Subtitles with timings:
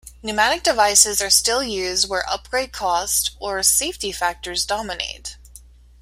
[0.23, 5.37] Pneumatic devices are still used where upgrade cost, or safety factors dominate.